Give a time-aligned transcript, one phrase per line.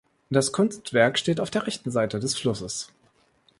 [0.31, 2.89] Das Kunstwerk steht auf der rechten Seite des Flusses.